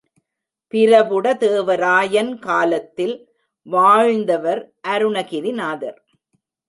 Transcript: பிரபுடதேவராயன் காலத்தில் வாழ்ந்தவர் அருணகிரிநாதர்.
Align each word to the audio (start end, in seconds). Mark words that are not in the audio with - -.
பிரபுடதேவராயன் 0.73 2.39
காலத்தில் 2.39 3.15
வாழ்ந்தவர் 3.67 4.61
அருணகிரிநாதர். 4.87 5.99